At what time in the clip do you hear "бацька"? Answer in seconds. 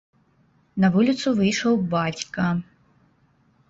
1.95-2.51